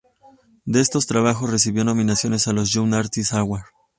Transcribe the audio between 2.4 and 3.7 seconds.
a los Young Artist Award.